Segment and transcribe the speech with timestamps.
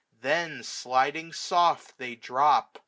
[0.21, 2.79] Then, sliding soft, they drop.